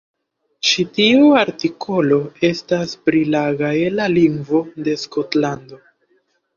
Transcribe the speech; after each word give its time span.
Ĉi 0.69 0.85
tiu 0.99 1.27
artikolo 1.41 2.19
estas 2.51 2.97
pri 3.05 3.23
la 3.37 3.45
gaela 3.63 4.11
lingvo 4.19 4.67
de 4.85 5.01
Skotlando. 5.07 5.85